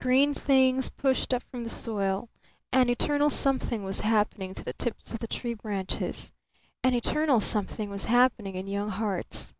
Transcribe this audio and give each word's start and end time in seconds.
Green 0.00 0.32
things 0.32 0.90
pushed 0.90 1.34
up 1.34 1.42
from 1.42 1.64
the 1.64 1.68
soil; 1.68 2.28
an 2.72 2.88
eternal 2.88 3.28
something 3.28 3.82
was 3.82 4.02
happening 4.02 4.54
to 4.54 4.64
the 4.64 4.74
tips 4.74 5.12
of 5.12 5.18
the 5.18 5.26
tree 5.26 5.54
branches; 5.54 6.30
an 6.84 6.94
eternal 6.94 7.40
something 7.40 7.90
was 7.90 8.04
happening 8.04 8.54
in 8.54 8.68
young 8.68 8.90
hearts. 8.90 9.52